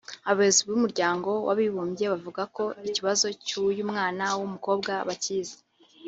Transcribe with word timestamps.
Abayobozi 0.31 0.61
b’Umuryango 0.69 1.29
w’Abibumbye 1.47 2.05
bavuga 2.13 2.41
ko 2.55 2.63
ikibazo 2.87 3.25
cy’uyu 3.45 3.83
mwana 3.91 4.23
w’umukobwa 4.37 4.91
bakizi 5.07 5.57